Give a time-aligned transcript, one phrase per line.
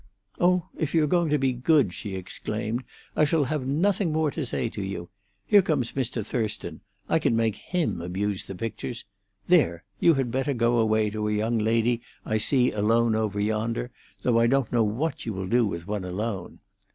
[0.39, 2.83] "Oh, if you're going to be good," she exclaimed,
[3.15, 5.09] "I shall have nothing more to say to you.
[5.45, 6.25] Here comes Mr.
[6.25, 9.05] Thurston; I can make him abuse the pictures.
[9.45, 9.83] There!
[9.99, 13.91] You had better go away to a young lady I see alone over yonder,
[14.23, 16.61] though I don't know what you will do with one alone."